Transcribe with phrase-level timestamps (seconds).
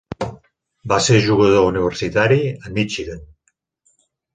[0.93, 3.25] Va ser jugador universitari a Michigan.